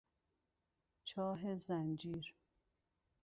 [1.03, 2.35] چاه زنجیر